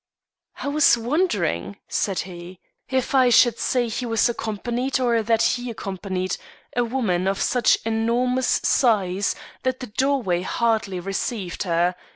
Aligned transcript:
"I 0.57 0.67
was 0.67 0.97
wondering," 0.97 1.77
said 1.87 2.21
he, 2.21 2.59
"if 2.89 3.13
I 3.13 3.29
should 3.29 3.59
say 3.59 3.87
he 3.87 4.07
was 4.07 4.27
accompanied, 4.27 4.99
or 4.99 5.21
that 5.21 5.43
he 5.43 5.69
accompanied, 5.69 6.37
a 6.75 6.83
woman, 6.83 7.27
of 7.27 7.39
such 7.39 7.77
enormous 7.85 8.61
size 8.63 9.35
that 9.61 9.79
the 9.79 9.85
doorway 9.85 10.41
hardly 10.41 10.99
received 10.99 11.61
her. 11.69 11.93